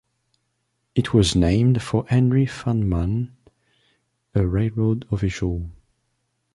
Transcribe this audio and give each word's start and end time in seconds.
It 0.95 1.13
was 1.13 1.35
named 1.35 1.83
for 1.83 2.07
Henry 2.07 2.47
Farnam, 2.47 3.33
a 4.33 4.47
railroad 4.47 5.07
official. 5.11 5.69